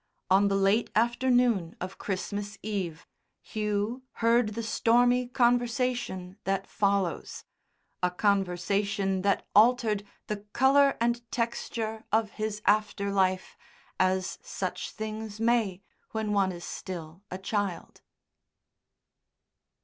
On 0.31 0.47
the 0.47 0.55
late 0.55 0.89
afternoon 0.95 1.75
of 1.79 1.99
Christmas 1.99 2.57
Eve, 2.63 3.05
Hugh 3.39 4.01
heard 4.13 4.55
the 4.55 4.63
stormy 4.63 5.27
conversation 5.27 6.39
that 6.43 6.65
follows 6.65 7.45
a 8.01 8.09
conversation 8.09 9.21
that 9.21 9.47
altered 9.53 10.03
the 10.25 10.37
colour 10.53 10.97
and 10.99 11.29
texture 11.29 12.03
of 12.11 12.31
his 12.31 12.63
after 12.65 13.11
life 13.11 13.55
as 13.99 14.39
such 14.41 14.89
things 14.89 15.39
may, 15.39 15.83
when 16.13 16.33
one 16.33 16.51
is 16.51 16.65
still 16.65 17.21
a 17.29 17.37
child. 17.37 18.01